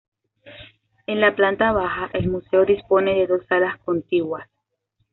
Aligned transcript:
En 1.05 1.21
la 1.21 1.35
planta 1.35 1.71
baja, 1.73 2.09
el 2.13 2.27
museo 2.27 2.65
disponen 2.65 3.17
de 3.19 3.27
dos 3.27 3.45
salas 3.45 3.77
contiguas. 3.81 4.49